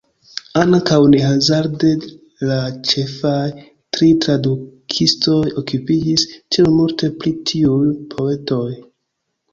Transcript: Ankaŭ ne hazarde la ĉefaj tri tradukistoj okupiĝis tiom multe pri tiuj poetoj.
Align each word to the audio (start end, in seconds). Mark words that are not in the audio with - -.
Ankaŭ 0.59 0.95
ne 1.09 1.19
hazarde 1.23 1.91
la 2.51 2.57
ĉefaj 2.93 3.35
tri 3.97 4.09
tradukistoj 4.25 5.39
okupiĝis 5.63 6.27
tiom 6.33 6.75
multe 6.81 7.15
pri 7.21 7.35
tiuj 7.53 7.87
poetoj. 8.17 8.69